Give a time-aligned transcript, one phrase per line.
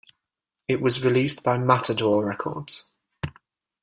[0.67, 2.91] It was released by Matador Records.